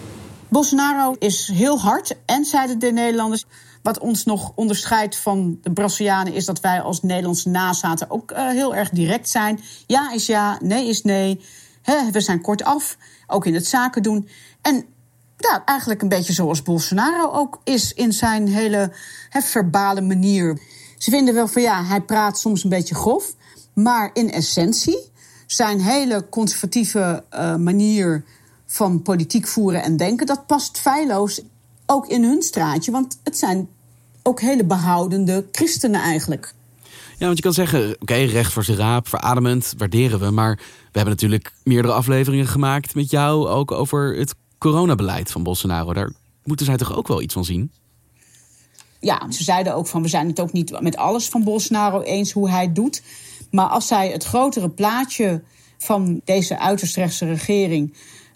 Bolsonaro 0.49 1.15
is 1.19 1.49
heel 1.53 1.79
hard 1.79 2.15
en 2.25 2.45
zeiden 2.45 2.79
de 2.79 2.91
Nederlanders. 2.91 3.45
Wat 3.81 3.99
ons 3.99 4.25
nog 4.25 4.51
onderscheidt 4.55 5.17
van 5.17 5.59
de 5.61 5.71
Brazilianen 5.71 6.33
is 6.33 6.45
dat 6.45 6.59
wij 6.59 6.81
als 6.81 7.01
Nederlandse 7.01 7.49
nazaten 7.49 8.09
ook 8.09 8.31
uh, 8.31 8.49
heel 8.49 8.75
erg 8.75 8.89
direct 8.89 9.29
zijn. 9.29 9.59
Ja 9.87 10.11
is 10.11 10.25
ja, 10.25 10.57
nee 10.61 10.87
is 10.87 11.01
nee. 11.01 11.41
We 12.11 12.21
zijn 12.21 12.41
kortaf, 12.41 12.97
ook 13.27 13.45
in 13.45 13.53
het 13.53 13.67
zaken 13.67 14.03
doen. 14.03 14.27
En 14.61 14.85
ja, 15.37 15.61
eigenlijk 15.65 16.01
een 16.01 16.09
beetje 16.09 16.33
zoals 16.33 16.63
Bolsonaro 16.63 17.31
ook 17.31 17.61
is 17.63 17.93
in 17.93 18.13
zijn 18.13 18.47
hele 18.47 18.91
he, 19.29 19.41
verbale 19.41 20.01
manier. 20.01 20.59
Ze 20.97 21.11
vinden 21.11 21.33
wel 21.33 21.47
van 21.47 21.61
ja, 21.61 21.83
hij 21.83 22.01
praat 22.01 22.39
soms 22.39 22.63
een 22.63 22.69
beetje 22.69 22.95
grof. 22.95 23.35
Maar 23.73 24.09
in 24.13 24.31
essentie, 24.31 25.11
zijn 25.47 25.81
hele 25.81 26.29
conservatieve 26.29 27.23
uh, 27.33 27.55
manier 27.55 28.23
van 28.67 29.01
politiek 29.01 29.47
voeren 29.47 29.83
en 29.83 29.97
denken, 29.97 30.25
dat 30.25 30.45
past 30.45 30.79
feilloos 30.79 31.41
ook 31.85 32.07
in 32.07 32.23
hun 32.23 32.41
straatje. 32.41 32.91
Want 32.91 33.19
het 33.23 33.37
zijn 33.37 33.69
ook 34.23 34.41
hele 34.41 34.65
behoudende 34.65 35.45
christenen 35.51 36.01
eigenlijk. 36.01 36.53
Ja, 37.17 37.25
want 37.25 37.37
je 37.37 37.43
kan 37.43 37.53
zeggen, 37.53 37.95
oké, 37.99 38.13
recht 38.13 38.53
voor 38.53 38.63
zijn 38.63 38.77
raap, 38.77 39.07
verademend, 39.07 39.73
waarderen 39.77 40.19
we. 40.19 40.31
Maar 40.31 40.55
we 40.55 40.63
hebben 40.91 41.13
natuurlijk 41.13 41.53
meerdere 41.63 41.93
afleveringen 41.93 42.47
gemaakt 42.47 42.95
met 42.95 43.09
jou 43.09 43.47
ook 43.47 43.71
over 43.71 44.17
het 44.17 44.35
coronabeleid 44.57 45.31
van 45.31 45.43
Bolsonaro. 45.43 45.93
Daar 45.93 46.13
moeten 46.43 46.65
zij 46.65 46.77
toch 46.77 46.95
ook 46.95 47.07
wel 47.07 47.21
iets 47.21 47.33
van 47.33 47.45
zien? 47.45 47.71
Ja, 48.99 49.31
ze 49.31 49.43
zeiden 49.43 49.75
ook 49.75 49.87
van 49.87 50.01
we 50.01 50.07
zijn 50.07 50.27
het 50.27 50.39
ook 50.39 50.51
niet 50.51 50.81
met 50.81 50.97
alles 50.97 51.29
van 51.29 51.43
Bolsonaro 51.43 52.01
eens 52.01 52.31
hoe 52.31 52.49
hij 52.49 52.63
het 52.63 52.75
doet. 52.75 53.01
Maar 53.51 53.67
als 53.67 53.87
zij 53.87 54.11
het 54.11 54.23
grotere 54.23 54.69
plaatje 54.69 55.41
van 55.77 56.21
deze 56.23 56.59
uiterst 56.59 56.95
rechtse 56.95 57.25
regering 57.25 57.93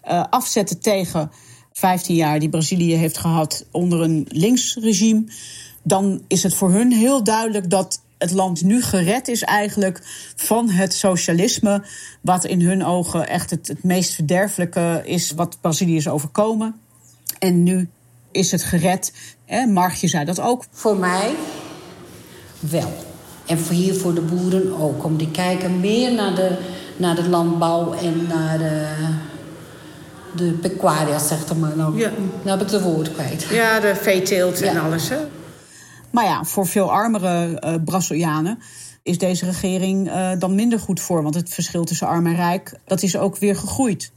uh, 0.08 0.24
afzetten 0.30 0.80
tegen 0.80 1.30
15 1.72 2.14
jaar 2.14 2.38
die 2.38 2.48
Brazilië 2.48 2.94
heeft 2.94 3.18
gehad 3.18 3.66
onder 3.70 4.00
een 4.00 4.26
linksregime, 4.28 5.24
dan 5.82 6.22
is 6.28 6.42
het 6.42 6.54
voor 6.54 6.70
hun 6.70 6.92
heel 6.92 7.24
duidelijk 7.24 7.70
dat 7.70 8.00
het 8.18 8.32
land 8.32 8.62
nu 8.62 8.82
gered 8.82 9.28
is 9.28 9.42
eigenlijk 9.42 10.00
van 10.36 10.70
het 10.70 10.94
socialisme, 10.94 11.84
wat 12.20 12.44
in 12.44 12.60
hun 12.60 12.84
ogen 12.84 13.28
echt 13.28 13.50
het, 13.50 13.68
het 13.68 13.82
meest 13.82 14.12
verderfelijke 14.14 15.02
is 15.04 15.30
wat 15.30 15.58
Brazilië 15.60 15.96
is 15.96 16.08
overkomen. 16.08 16.74
En 17.38 17.62
nu 17.62 17.88
is 18.30 18.50
het 18.50 18.62
gered. 18.62 19.12
Hè? 19.44 19.66
Margje 19.66 20.08
zei 20.08 20.24
dat 20.24 20.40
ook. 20.40 20.64
Voor 20.70 20.96
mij 20.96 21.34
wel. 22.60 22.92
En 23.46 23.58
hier 23.70 23.94
voor 23.94 24.14
de 24.14 24.20
boeren 24.20 24.80
ook. 24.80 25.04
Om 25.04 25.16
die 25.16 25.30
kijken 25.30 25.80
meer 25.80 26.12
naar 26.12 26.34
de, 26.34 26.58
naar 26.96 27.14
de 27.14 27.28
landbouw 27.28 27.92
en 27.92 28.26
naar 28.26 28.58
de, 28.58 28.94
de 30.36 30.52
pecuaria, 30.52 31.18
zegt 31.18 31.56
maar. 31.56 31.76
Nou, 31.76 31.98
ja. 31.98 32.10
nou 32.44 32.58
heb 32.58 32.60
ik 32.60 32.68
de 32.68 32.82
woord 32.82 33.12
kwijt. 33.12 33.46
Ja, 33.50 33.80
de 33.80 33.94
veeteelt 33.94 34.58
ja. 34.58 34.66
en 34.66 34.80
alles. 34.80 35.08
Hè? 35.08 35.18
Maar 36.10 36.24
ja, 36.24 36.44
voor 36.44 36.66
veel 36.66 36.92
armere 36.92 37.62
uh, 37.64 37.74
Brazilianen 37.84 38.58
is 39.02 39.18
deze 39.18 39.44
regering 39.44 40.08
uh, 40.08 40.30
dan 40.38 40.54
minder 40.54 40.78
goed 40.78 41.00
voor. 41.00 41.22
Want 41.22 41.34
het 41.34 41.48
verschil 41.48 41.84
tussen 41.84 42.06
arm 42.06 42.26
en 42.26 42.36
rijk, 42.36 42.78
dat 42.84 43.02
is 43.02 43.16
ook 43.16 43.36
weer 43.36 43.56
gegroeid. 43.56 44.12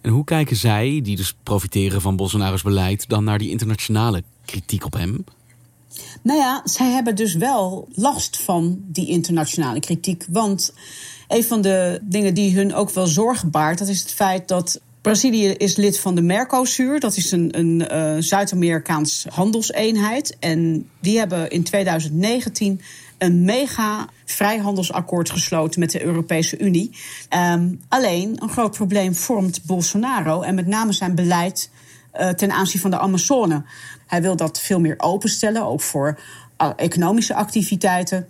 En 0.00 0.10
hoe 0.10 0.24
kijken 0.24 0.56
zij, 0.56 1.00
die 1.02 1.16
dus 1.16 1.34
profiteren 1.42 2.00
van 2.00 2.16
Bolsonaro's 2.16 2.62
beleid, 2.62 3.08
dan 3.08 3.24
naar 3.24 3.38
die 3.38 3.50
internationale 3.50 4.22
kritiek 4.44 4.84
op 4.84 4.92
hem? 4.92 5.24
Nou 6.22 6.38
ja, 6.38 6.60
zij 6.64 6.90
hebben 6.90 7.16
dus 7.16 7.34
wel 7.34 7.88
last 7.94 8.40
van 8.40 8.78
die 8.86 9.08
internationale 9.08 9.80
kritiek. 9.80 10.26
Want 10.28 10.74
een 11.28 11.44
van 11.44 11.60
de 11.60 12.00
dingen 12.02 12.34
die 12.34 12.56
hun 12.56 12.74
ook 12.74 12.90
wel 12.90 13.06
zorgen 13.06 13.50
baart, 13.50 13.78
dat 13.78 13.88
is 13.88 14.00
het 14.00 14.12
feit 14.12 14.48
dat 14.48 14.80
Brazilië 15.02 15.48
is 15.48 15.76
lid 15.76 16.00
van 16.00 16.14
de 16.14 16.22
Mercosur. 16.22 17.00
Dat 17.00 17.16
is 17.16 17.30
een, 17.30 17.58
een 17.58 17.88
uh, 17.92 18.14
Zuid-Amerikaans 18.18 19.26
handelseenheid. 19.28 20.36
En 20.38 20.88
die 21.00 21.18
hebben 21.18 21.50
in 21.50 21.62
2019 21.62 22.80
een 23.18 23.44
mega 23.44 24.08
vrijhandelsakkoord 24.24 25.30
gesloten 25.30 25.80
met 25.80 25.90
de 25.90 26.02
Europese 26.02 26.58
Unie. 26.58 26.90
Um, 27.30 27.80
alleen 27.88 28.42
een 28.42 28.48
groot 28.48 28.76
probleem 28.76 29.14
vormt 29.14 29.64
Bolsonaro 29.64 30.42
en 30.42 30.54
met 30.54 30.66
name 30.66 30.92
zijn 30.92 31.14
beleid 31.14 31.70
uh, 32.20 32.28
ten 32.28 32.52
aanzien 32.52 32.80
van 32.80 32.90
de 32.90 32.98
Amazone. 32.98 33.64
Hij 34.06 34.22
wil 34.22 34.36
dat 34.36 34.60
veel 34.60 34.80
meer 34.80 34.94
openstellen, 34.98 35.66
ook 35.66 35.80
voor 35.80 36.18
uh, 36.62 36.70
economische 36.76 37.34
activiteiten. 37.34 38.28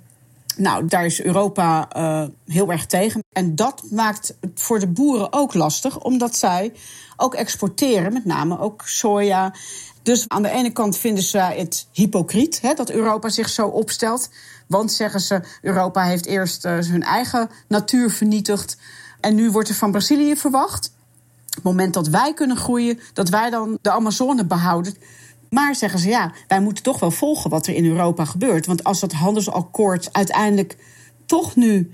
Nou, 0.57 0.87
daar 0.87 1.05
is 1.05 1.23
Europa 1.23 1.89
uh, 1.97 2.25
heel 2.47 2.71
erg 2.71 2.87
tegen. 2.87 3.25
En 3.33 3.55
dat 3.55 3.83
maakt 3.91 4.37
het 4.41 4.51
voor 4.55 4.79
de 4.79 4.89
boeren 4.89 5.33
ook 5.33 5.55
lastig, 5.55 5.99
omdat 5.99 6.37
zij 6.37 6.73
ook 7.17 7.35
exporteren, 7.35 8.13
met 8.13 8.25
name 8.25 8.59
ook 8.59 8.83
soja. 8.85 9.55
Dus 10.03 10.29
aan 10.29 10.43
de 10.43 10.51
ene 10.51 10.71
kant 10.71 10.97
vinden 10.97 11.25
ze 11.25 11.39
het 11.39 11.87
hypocriet 11.93 12.61
hè, 12.61 12.75
dat 12.75 12.91
Europa 12.91 13.29
zich 13.29 13.49
zo 13.49 13.67
opstelt. 13.67 14.31
Want 14.67 14.93
zeggen 14.93 15.21
ze, 15.21 15.41
Europa 15.63 16.03
heeft 16.03 16.27
eerst 16.27 16.65
uh, 16.65 16.79
hun 16.79 17.03
eigen 17.03 17.51
natuur 17.69 18.11
vernietigd. 18.11 18.77
En 19.21 19.35
nu 19.35 19.51
wordt 19.51 19.69
er 19.69 19.75
van 19.75 19.91
Brazilië 19.91 20.37
verwacht. 20.37 20.93
Op 21.49 21.55
het 21.55 21.65
moment 21.65 21.95
dat 21.95 22.09
wij 22.09 22.35
kunnen 22.35 22.57
groeien, 22.57 23.01
dat 23.13 23.29
wij 23.29 23.51
dan 23.51 23.79
de 23.81 23.91
Amazone 23.91 24.45
behouden. 24.45 24.95
Maar 25.53 25.75
zeggen 25.75 25.99
ze 25.99 26.09
ja, 26.09 26.33
wij 26.49 26.61
moeten 26.61 26.83
toch 26.83 27.01
wel 27.01 27.11
volgen 27.11 27.51
wat 27.51 27.67
er 27.67 27.75
in 27.75 27.87
Europa 27.87 28.25
gebeurt. 28.25 28.67
Want 28.67 28.85
als 28.85 29.01
dat 29.01 29.13
handelsakkoord 29.13 30.09
uiteindelijk 30.13 30.77
toch 31.27 31.57
nu 31.57 31.93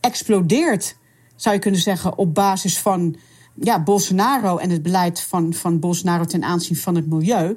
explodeert, 0.00 0.96
zou 1.36 1.54
je 1.54 1.60
kunnen 1.60 1.80
zeggen, 1.80 2.18
op 2.18 2.34
basis 2.34 2.78
van 2.78 3.16
ja, 3.54 3.82
Bolsonaro 3.82 4.56
en 4.56 4.70
het 4.70 4.82
beleid 4.82 5.20
van, 5.20 5.54
van 5.54 5.78
Bolsonaro 5.78 6.24
ten 6.24 6.44
aanzien 6.44 6.76
van 6.76 6.94
het 6.94 7.06
milieu. 7.06 7.56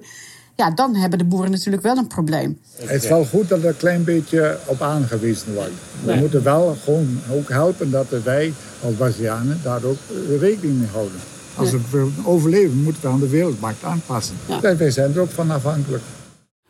Ja, 0.56 0.72
dan 0.72 0.96
hebben 0.96 1.20
de 1.20 1.26
boeren 1.26 1.52
natuurlijk 1.52 1.84
wel 1.84 1.98
een 1.98 2.08
probleem. 2.08 2.60
Het 2.76 3.04
is 3.04 3.10
wel 3.10 3.26
goed 3.26 3.50
dat 3.50 3.60
er 3.60 3.70
een 3.70 3.78
klein 3.78 4.04
beetje 4.04 4.60
op 4.66 4.82
aangewezen 4.82 5.54
wordt. 5.54 5.74
We 6.04 6.16
moeten 6.16 6.44
wel 6.44 6.78
gewoon 6.84 7.20
ook 7.32 7.50
helpen 7.50 7.92
dat 7.92 8.10
wij 8.24 8.54
als 8.84 8.94
Brazilianen 8.94 9.60
daar 9.64 9.84
ook 9.84 10.00
rekening 10.40 10.80
mee 10.80 10.90
houden. 10.92 11.20
Als 11.56 11.72
we 11.72 11.80
willen 11.90 12.14
overleven, 12.24 12.84
moeten 12.84 13.02
we 13.02 13.08
aan 13.08 13.20
de 13.20 13.30
wereldmarkt 13.30 13.84
aanpassen. 13.84 14.36
Ja. 14.48 14.76
wij 14.76 14.92
zijn 14.92 15.14
er 15.14 15.22
ook 15.22 15.30
van 15.30 15.52
afhankelijk. 15.52 16.04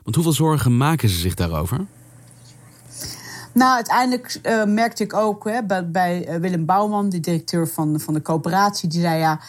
Want 0.04 0.16
hoeveel 0.16 0.34
zorgen 0.34 0.78
maken 0.78 1.10
ze 1.10 1.16
zich 1.16 1.34
daarover? 1.34 1.86
Nou, 3.54 3.76
uiteindelijk 3.76 4.40
uh, 4.44 4.64
merkte 4.64 5.04
ik 5.04 5.14
ook 5.14 5.44
hè, 5.44 5.64
bij, 5.64 5.90
bij 5.90 6.30
uh, 6.30 6.36
Willem 6.36 6.66
Bouwman, 6.66 7.10
de 7.10 7.20
directeur 7.20 7.68
van, 7.68 8.00
van 8.00 8.14
de 8.14 8.22
coöperatie, 8.22 8.90
die 8.90 9.02
zei 9.02 9.20
ja. 9.20 9.40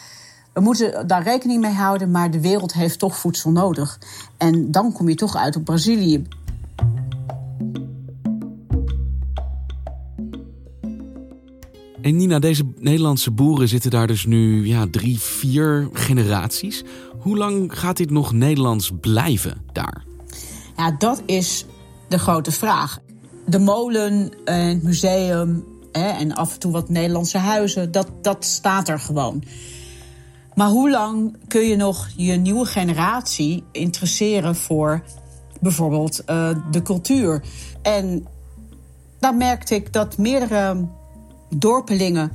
We 0.53 0.61
moeten 0.61 1.07
daar 1.07 1.23
rekening 1.23 1.61
mee 1.61 1.73
houden, 1.73 2.11
maar 2.11 2.31
de 2.31 2.41
wereld 2.41 2.73
heeft 2.73 2.99
toch 2.99 3.17
voedsel 3.17 3.51
nodig. 3.51 3.99
En 4.37 4.71
dan 4.71 4.93
kom 4.93 5.09
je 5.09 5.15
toch 5.15 5.37
uit 5.37 5.57
op 5.57 5.65
Brazilië. 5.65 6.27
En 12.03 12.17
Nina, 12.17 12.39
deze 12.39 12.65
Nederlandse 12.79 13.31
boeren 13.31 13.69
zitten 13.69 13.91
daar 13.91 14.07
dus 14.07 14.27
nu 14.27 14.67
ja, 14.67 14.87
drie, 14.91 15.21
vier 15.21 15.89
generaties. 15.93 16.85
Hoe 17.19 17.37
lang 17.37 17.79
gaat 17.79 17.97
dit 17.97 18.11
nog 18.11 18.33
Nederlands 18.33 18.91
blijven 19.01 19.63
daar? 19.73 20.05
Ja, 20.77 20.91
dat 20.99 21.23
is 21.27 21.67
de 22.09 22.19
grote 22.19 22.53
vraag. 22.53 22.99
De 23.47 23.59
molen, 23.59 24.33
het 24.45 24.83
museum, 24.83 25.65
Hè, 25.93 26.09
en 26.09 26.35
af 26.35 26.53
en 26.53 26.59
toe 26.59 26.73
wat 26.73 26.89
Nederlandse 26.89 27.39
huizen. 27.39 27.93
Dat, 27.93 28.09
dat 28.23 28.45
staat 28.45 28.89
er 28.89 29.01
gewoon. 29.01 29.43
Maar 30.55 30.69
hoe 30.69 30.91
lang 30.91 31.37
kun 31.49 31.61
je 31.61 31.77
nog 31.77 32.09
je 32.17 32.33
nieuwe 32.33 32.65
generatie 32.65 33.65
interesseren 33.73 34.57
voor 34.57 35.03
bijvoorbeeld 35.61 36.23
uh, 36.31 36.49
de 36.71 36.83
cultuur? 36.83 37.43
En 37.83 38.27
dan 39.19 39.37
merkte 39.37 39.75
ik 39.75 39.93
dat 39.93 40.19
meerdere 40.19 40.87
dorpelingen 41.57 42.33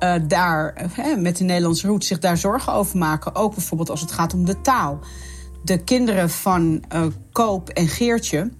uh, 0.00 0.14
daar 0.28 0.88
uh, 0.98 1.16
met 1.16 1.36
de 1.36 1.44
Nederlandse 1.44 1.86
roots 1.86 2.06
zich 2.06 2.18
daar 2.18 2.36
zorgen 2.38 2.72
over 2.72 2.98
maken. 2.98 3.34
Ook 3.34 3.54
bijvoorbeeld 3.54 3.90
als 3.90 4.00
het 4.00 4.12
gaat 4.12 4.34
om 4.34 4.44
de 4.44 4.60
taal. 4.60 4.98
De 5.64 5.78
kinderen 5.78 6.30
van 6.30 6.84
Koop 7.32 7.68
en 7.68 7.88
Geertje, 7.88 8.50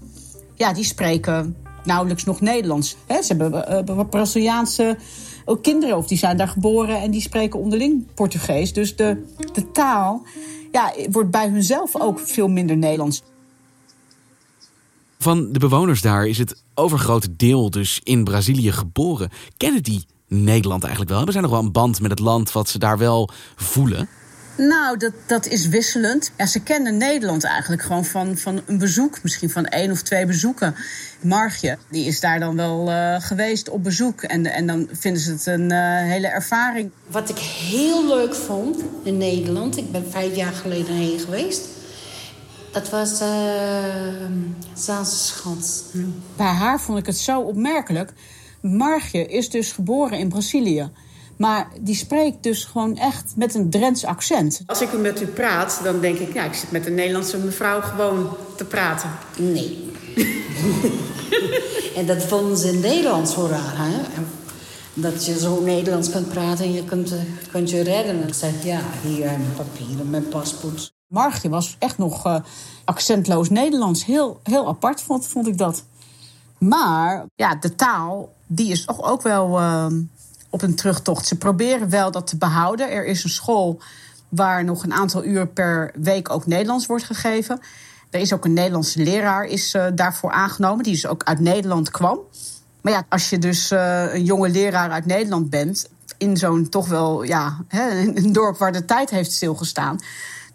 ja, 0.54 0.72
die 0.72 0.84
spreken 0.84 1.56
nauwelijks 1.84 2.24
nog 2.24 2.40
Nederlands. 2.40 2.96
Ze 3.08 3.34
hebben 3.36 4.08
Braziliaanse 4.08 4.96
ook 5.44 5.62
kinderen, 5.62 5.96
of 5.96 6.06
die 6.06 6.18
zijn 6.18 6.36
daar 6.36 6.48
geboren 6.48 7.00
en 7.00 7.10
die 7.10 7.20
spreken 7.20 7.60
onderling 7.60 8.14
Portugees. 8.14 8.72
Dus 8.72 8.96
de, 8.96 9.24
de 9.52 9.70
taal 9.70 10.22
ja, 10.72 10.92
wordt 11.10 11.30
bij 11.30 11.48
hunzelf 11.48 12.00
ook 12.00 12.20
veel 12.20 12.48
minder 12.48 12.76
Nederlands. 12.76 13.22
Van 15.18 15.52
de 15.52 15.58
bewoners 15.58 16.02
daar 16.02 16.26
is 16.26 16.38
het 16.38 16.62
overgrote 16.74 17.36
deel 17.36 17.70
dus 17.70 18.00
in 18.02 18.24
Brazilië 18.24 18.72
geboren. 18.72 19.30
Kennen 19.56 19.82
die 19.82 20.06
Nederland 20.28 20.82
eigenlijk 20.82 21.10
wel? 21.10 21.16
Hebben 21.16 21.34
zij 21.34 21.42
nog 21.42 21.56
wel 21.56 21.66
een 21.66 21.72
band 21.72 22.00
met 22.00 22.10
het 22.10 22.20
land 22.20 22.52
wat 22.52 22.68
ze 22.68 22.78
daar 22.78 22.98
wel 22.98 23.30
voelen? 23.56 24.08
Nou, 24.56 24.96
dat, 24.96 25.12
dat 25.26 25.46
is 25.46 25.68
wisselend. 25.68 26.30
Ja, 26.38 26.46
ze 26.46 26.60
kennen 26.60 26.96
Nederland 26.96 27.44
eigenlijk 27.44 27.82
gewoon 27.82 28.04
van, 28.04 28.36
van 28.36 28.60
een 28.66 28.78
bezoek. 28.78 29.22
Misschien 29.22 29.50
van 29.50 29.66
één 29.66 29.90
of 29.90 30.02
twee 30.02 30.26
bezoeken. 30.26 30.74
Margje, 31.20 31.78
die 31.90 32.06
is 32.06 32.20
daar 32.20 32.40
dan 32.40 32.56
wel 32.56 32.88
uh, 32.88 33.20
geweest 33.20 33.68
op 33.68 33.82
bezoek. 33.82 34.22
En, 34.22 34.46
en 34.46 34.66
dan 34.66 34.88
vinden 34.92 35.22
ze 35.22 35.30
het 35.30 35.46
een 35.46 35.72
uh, 35.72 35.78
hele 35.98 36.26
ervaring. 36.26 36.90
Wat 37.06 37.28
ik 37.28 37.38
heel 37.38 38.06
leuk 38.06 38.34
vond 38.34 38.82
in 39.02 39.16
Nederland... 39.18 39.76
ik 39.76 39.92
ben 39.92 40.10
vijf 40.10 40.36
jaar 40.36 40.52
geleden 40.52 40.94
heen 40.94 41.18
geweest... 41.18 41.75
dat 42.76 42.90
was 42.90 43.20
uh, 43.20 43.28
Zaanse 44.74 45.16
Schans. 45.16 45.82
Bij 46.36 46.46
haar 46.46 46.80
vond 46.80 46.98
ik 46.98 47.06
het 47.06 47.18
zo 47.18 47.40
opmerkelijk. 47.40 48.12
Margje 48.60 49.26
is 49.26 49.50
dus 49.50 49.72
geboren 49.72 50.18
in 50.18 50.28
Brazilië... 50.28 50.90
Maar 51.36 51.68
die 51.80 51.94
spreekt 51.94 52.42
dus 52.42 52.64
gewoon 52.64 52.96
echt 52.96 53.32
met 53.36 53.54
een 53.54 53.70
Drents 53.70 54.04
accent. 54.04 54.62
Als 54.66 54.80
ik 54.80 54.98
met 54.98 55.22
u 55.22 55.26
praat, 55.26 55.80
dan 55.82 56.00
denk 56.00 56.18
ik... 56.18 56.34
ja, 56.34 56.44
ik 56.44 56.54
zit 56.54 56.70
met 56.70 56.86
een 56.86 56.94
Nederlandse 56.94 57.38
mevrouw 57.38 57.80
gewoon 57.80 58.36
te 58.56 58.64
praten. 58.64 59.10
Nee. 59.36 59.90
en 61.96 62.06
dat 62.06 62.22
vonden 62.22 62.56
ze 62.56 62.68
in 62.68 62.80
Nederlands 62.80 63.32
zo 63.32 63.46
raar, 63.46 63.74
hè? 63.76 64.22
Dat 64.94 65.26
je 65.26 65.38
zo 65.38 65.62
Nederlands 65.62 66.10
kunt 66.10 66.28
praten 66.28 66.64
en 66.64 66.72
je 66.72 66.84
kunt, 66.84 67.12
eh, 67.12 67.18
kunt 67.50 67.70
je 67.70 67.82
redden. 67.82 68.22
En 68.22 68.28
ik 68.28 68.34
zeg, 68.34 68.64
ja, 68.64 68.80
hier 69.02 69.24
mijn 69.24 69.52
papieren, 69.56 70.10
mijn 70.10 70.28
paspoort. 70.28 70.95
Margje 71.16 71.48
was 71.48 71.76
echt 71.78 71.98
nog 71.98 72.26
uh, 72.26 72.36
accentloos 72.84 73.50
Nederlands. 73.50 74.04
Heel, 74.04 74.40
heel 74.42 74.68
apart 74.68 75.00
vond, 75.00 75.26
vond 75.26 75.46
ik 75.46 75.58
dat. 75.58 75.84
Maar 76.58 77.24
ja, 77.34 77.54
de 77.54 77.74
taal, 77.74 78.34
die 78.46 78.70
is 78.70 78.84
toch 78.84 79.02
ook 79.02 79.22
wel... 79.22 79.60
Uh, 79.60 79.86
op 80.50 80.62
een 80.62 80.74
terugtocht. 80.74 81.26
Ze 81.26 81.36
proberen 81.36 81.90
wel 81.90 82.10
dat 82.10 82.26
te 82.26 82.36
behouden. 82.36 82.90
Er 82.90 83.06
is 83.06 83.24
een 83.24 83.30
school 83.30 83.80
waar 84.28 84.64
nog 84.64 84.82
een 84.82 84.92
aantal 84.92 85.24
uur 85.24 85.46
per 85.46 85.92
week 85.94 86.30
ook 86.30 86.46
Nederlands 86.46 86.86
wordt 86.86 87.04
gegeven. 87.04 87.60
Er 88.10 88.20
is 88.20 88.32
ook 88.32 88.44
een 88.44 88.52
Nederlandse 88.52 89.02
leraar 89.02 89.44
is, 89.44 89.74
uh, 89.74 89.86
daarvoor 89.94 90.30
aangenomen, 90.30 90.84
die 90.84 90.92
dus 90.92 91.06
ook 91.06 91.24
uit 91.24 91.40
Nederland 91.40 91.90
kwam. 91.90 92.18
Maar 92.80 92.92
ja, 92.92 93.04
als 93.08 93.30
je 93.30 93.38
dus 93.38 93.72
uh, 93.72 94.14
een 94.14 94.24
jonge 94.24 94.48
leraar 94.48 94.90
uit 94.90 95.06
Nederland 95.06 95.50
bent, 95.50 95.88
in 96.18 96.36
zo'n 96.36 96.68
toch 96.68 96.88
wel 96.88 97.22
ja, 97.22 97.64
hè, 97.68 97.90
een 98.16 98.32
dorp 98.32 98.58
waar 98.58 98.72
de 98.72 98.84
tijd 98.84 99.10
heeft 99.10 99.32
stilgestaan. 99.32 99.98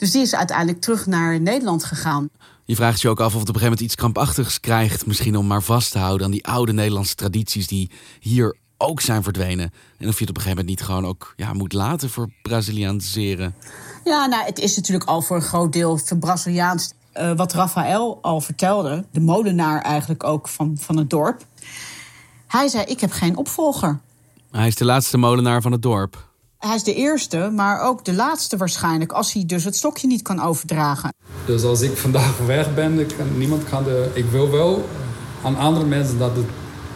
Dus 0.02 0.12
die 0.12 0.22
is 0.22 0.36
uiteindelijk 0.36 0.82
terug 0.82 1.06
naar 1.06 1.42
Nederland 1.42 1.84
gegaan. 1.84 2.30
Je 2.66 2.76
vraagt 2.76 3.02
je 3.02 3.10
ook 3.10 3.20
af 3.20 3.34
of 3.34 3.40
het 3.40 3.50
op 3.50 3.56
een 3.56 3.62
gegeven 3.62 3.70
moment 3.70 3.82
iets 3.82 3.96
krampachtigs 3.96 4.60
krijgt. 4.60 5.06
Misschien 5.06 5.36
om 5.36 5.48
maar 5.48 5.64
vast 5.64 5.92
te 5.92 5.98
houden 5.98 6.26
aan 6.26 6.32
die 6.32 6.46
oude 6.46 6.74
Nederlandse 6.74 7.16
tradities 7.16 7.68
die 7.68 7.92
hier 8.20 8.58
ook 8.78 9.02
zijn 9.02 9.24
verdwenen. 9.24 9.72
En 9.98 10.08
of 10.08 10.14
je 10.14 10.20
het 10.20 10.30
op 10.30 10.36
een 10.36 10.42
gegeven 10.42 10.50
moment 10.50 10.68
niet 10.68 10.82
gewoon 10.82 11.06
ook 11.06 11.34
ja, 11.36 11.54
moet 11.54 11.74
laten 11.74 12.10
voor 12.10 12.30
Brazilianiseren. 12.42 13.56
Ja, 14.04 14.26
nou, 14.26 14.46
het 14.46 14.60
is 14.60 14.76
natuurlijk 14.76 15.10
al 15.10 15.22
voor 15.22 15.36
een 15.36 15.42
groot 15.42 15.74
deel 15.74 16.00
Braziliaans. 16.20 16.94
Uh, 17.14 17.32
wat 17.36 17.54
Rafael 17.54 18.20
al 18.22 18.42
vertelde, 18.42 19.06
de 19.12 19.20
molenaar 19.20 19.82
eigenlijk 19.82 20.24
ook 20.24 20.48
van, 20.48 20.78
van 20.80 20.98
het 20.98 21.10
dorp. 21.10 21.46
Hij 22.48 22.68
zei: 22.68 22.84
Ik 22.84 23.00
heb 23.00 23.12
geen 23.12 23.38
opvolger. 23.38 24.00
Hij 24.52 24.68
is 24.68 24.76
de 24.76 24.86
laatste 24.86 25.18
molenaar 25.18 25.62
van 25.62 25.72
het 25.72 25.82
dorp. 25.82 26.31
Hij 26.62 26.76
is 26.76 26.84
de 26.84 26.94
eerste, 26.94 27.52
maar 27.56 27.82
ook 27.82 28.06
de 28.06 28.14
laatste 28.14 28.58
waarschijnlijk, 28.58 29.12
als 29.12 29.34
hij 29.34 29.44
dus 29.46 29.64
het 29.64 29.76
stokje 29.76 30.08
niet 30.08 30.22
kan 30.22 30.42
overdragen. 30.42 31.14
Dus 31.46 31.64
als 31.64 31.82
ik 31.82 31.98
vandaag 31.98 32.38
weg 32.46 32.74
ben, 32.74 33.06
kan, 33.18 33.38
niemand 33.38 33.64
kan 33.64 33.84
de. 33.84 34.10
Ik 34.14 34.26
wil 34.26 34.50
wel 34.50 34.90
aan 35.44 35.58
andere 35.58 35.86
mensen 35.86 36.18
dat 36.18 36.36
het 36.36 36.46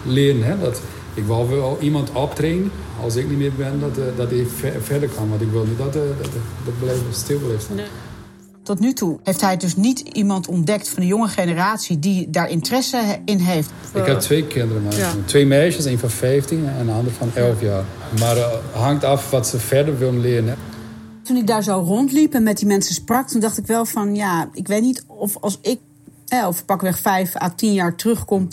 leren. 0.03 0.43
Hè? 0.43 0.59
Dat 0.59 0.81
ik 1.13 1.25
wil 1.25 1.49
wel 1.49 1.77
iemand 1.81 2.11
optrainen 2.11 2.71
als 3.01 3.15
ik 3.15 3.29
niet 3.29 3.37
meer 3.37 3.53
ben, 3.53 3.79
dat, 3.79 3.97
eh, 3.97 4.03
dat 4.15 4.29
hij 4.29 4.47
verder 4.81 5.09
kan. 5.09 5.29
Want 5.29 5.41
ik 5.41 5.51
wil 5.51 5.65
niet 5.65 5.77
dat, 5.77 5.95
uh, 5.95 6.01
dat, 6.21 6.31
dat 6.79 7.15
stil 7.15 7.39
blijft 7.39 7.63
staan. 7.63 7.75
Nee. 7.75 7.85
Tot 8.65 8.79
nu 8.79 8.93
toe 8.93 9.19
heeft 9.23 9.41
hij 9.41 9.57
dus 9.57 9.75
niet 9.75 9.99
iemand 9.99 10.47
ontdekt 10.47 10.89
van 10.89 11.01
de 11.01 11.07
jonge 11.07 11.27
generatie 11.27 11.99
die 11.99 12.29
daar 12.29 12.49
interesse 12.49 13.19
in 13.25 13.37
heeft. 13.37 13.69
Ik 13.93 14.05
heb 14.05 14.19
twee 14.19 14.47
kinderen, 14.47 14.83
maar 14.83 14.95
ja. 14.95 15.11
twee 15.25 15.45
meisjes, 15.45 15.85
een 15.85 15.99
van 15.99 16.09
15 16.09 16.67
en 16.67 16.79
een 16.79 16.95
ander 16.95 17.11
van 17.11 17.31
11 17.33 17.61
jaar. 17.61 17.83
Maar 18.19 18.35
het 18.35 18.45
uh, 18.73 18.81
hangt 18.81 19.03
af 19.03 19.29
wat 19.29 19.47
ze 19.47 19.59
verder 19.59 19.97
willen 19.97 20.19
leren. 20.19 20.55
Toen 21.23 21.37
ik 21.37 21.47
daar 21.47 21.63
zo 21.63 21.83
rondliep 21.85 22.33
en 22.33 22.43
met 22.43 22.57
die 22.57 22.67
mensen 22.67 22.95
sprak, 22.95 23.27
toen 23.27 23.39
dacht 23.39 23.57
ik 23.57 23.65
wel 23.65 23.85
van 23.85 24.15
ja, 24.15 24.49
ik 24.53 24.67
weet 24.67 24.81
niet 24.81 25.03
of 25.07 25.37
als 25.39 25.59
ik 25.61 25.79
eh, 26.27 26.47
over 26.47 26.65
pakweg 26.65 26.99
5 26.99 27.41
à 27.41 27.49
10 27.55 27.73
jaar 27.73 27.95
terugkom, 27.95 28.47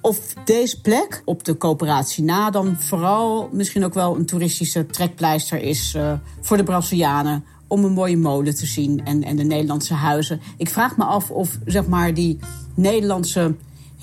of 0.00 0.18
deze 0.44 0.80
plek 0.80 1.22
op 1.24 1.44
de 1.44 1.56
coöperatie 1.56 2.24
na 2.24 2.50
dan 2.50 2.76
vooral 2.78 3.48
misschien 3.52 3.84
ook 3.84 3.94
wel 3.94 4.16
een 4.16 4.26
toeristische 4.26 4.86
trekpleister 4.86 5.62
is 5.62 5.94
uh, 5.96 6.12
voor 6.40 6.56
de 6.56 6.62
Brazilianen. 6.62 7.44
Om 7.66 7.84
een 7.84 7.92
mooie 7.92 8.16
molen 8.16 8.54
te 8.54 8.66
zien 8.66 9.04
en, 9.04 9.22
en 9.22 9.36
de 9.36 9.42
Nederlandse 9.42 9.94
huizen. 9.94 10.40
Ik 10.56 10.68
vraag 10.68 10.96
me 10.96 11.04
af 11.04 11.30
of 11.30 11.58
zeg 11.64 11.86
maar 11.86 12.14
die 12.14 12.38
Nederlandse 12.74 13.54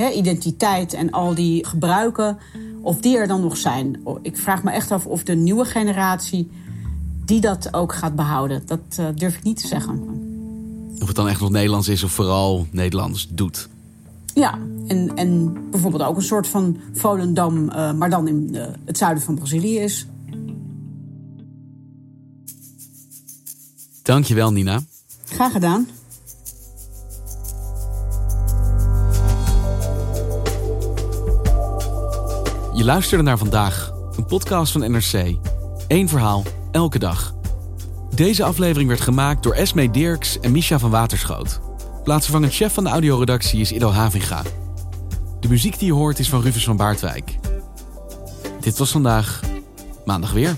identiteit 0.09 0.93
en 0.93 1.11
al 1.11 1.35
die 1.35 1.65
gebruiken, 1.65 2.37
of 2.81 2.99
die 2.99 3.17
er 3.17 3.27
dan 3.27 3.41
nog 3.41 3.57
zijn. 3.57 4.01
Ik 4.21 4.37
vraag 4.37 4.63
me 4.63 4.71
echt 4.71 4.91
af 4.91 5.05
of 5.05 5.23
de 5.23 5.35
nieuwe 5.35 5.65
generatie 5.65 6.49
die 7.25 7.41
dat 7.41 7.73
ook 7.73 7.93
gaat 7.93 8.15
behouden. 8.15 8.61
Dat 8.65 8.79
uh, 8.99 9.05
durf 9.15 9.35
ik 9.35 9.43
niet 9.43 9.61
te 9.61 9.67
zeggen. 9.67 9.99
Of 11.01 11.07
het 11.07 11.15
dan 11.15 11.27
echt 11.27 11.39
nog 11.39 11.49
Nederlands 11.49 11.87
is 11.87 12.03
of 12.03 12.11
vooral 12.11 12.67
Nederlands 12.71 13.27
doet. 13.31 13.69
Ja, 14.33 14.59
en, 14.87 15.15
en 15.15 15.57
bijvoorbeeld 15.69 16.03
ook 16.03 16.15
een 16.15 16.21
soort 16.21 16.47
van 16.47 16.77
Volendam, 16.93 17.69
uh, 17.69 17.93
maar 17.93 18.09
dan 18.09 18.27
in 18.27 18.49
uh, 18.51 18.65
het 18.85 18.97
zuiden 18.97 19.23
van 19.23 19.35
Brazilië 19.35 19.79
is. 19.79 20.07
Dankjewel, 24.11 24.51
Nina. 24.51 24.79
Graag 25.25 25.51
gedaan. 25.51 25.87
Je 32.73 32.83
luisterde 32.83 33.23
naar 33.23 33.37
vandaag, 33.37 33.93
een 34.15 34.25
podcast 34.25 34.71
van 34.71 34.91
NRC. 34.91 35.37
Eén 35.87 36.09
verhaal, 36.09 36.43
elke 36.71 36.99
dag. 36.99 37.33
Deze 38.15 38.43
aflevering 38.43 38.89
werd 38.89 39.01
gemaakt 39.01 39.43
door 39.43 39.53
Esme 39.53 39.91
Dirks 39.91 40.39
en 40.39 40.51
Misha 40.51 40.79
van 40.79 40.89
Waterschoot. 40.89 41.59
Plaatsvervangend 42.03 42.53
chef 42.53 42.73
van 42.73 42.83
de 42.83 42.89
audioredactie 42.89 43.59
is 43.59 43.71
Ido 43.71 43.89
Havinga. 43.89 44.41
De 45.39 45.47
muziek 45.47 45.79
die 45.79 45.87
je 45.87 45.93
hoort 45.93 46.19
is 46.19 46.29
van 46.29 46.41
Rufus 46.41 46.63
van 46.63 46.77
Baardwijk. 46.77 47.37
Dit 48.59 48.77
was 48.77 48.91
vandaag, 48.91 49.39
maandag 50.05 50.31
weer. 50.31 50.57